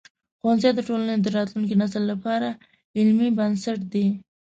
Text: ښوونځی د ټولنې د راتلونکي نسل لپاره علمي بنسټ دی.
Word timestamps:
ښوونځی 0.39 0.69
د 0.75 0.79
ټولنې 0.87 1.15
د 1.19 1.27
راتلونکي 1.37 1.75
نسل 1.81 2.03
لپاره 2.11 2.47
علمي 2.97 3.29
بنسټ 3.37 3.79
دی. 3.93 4.07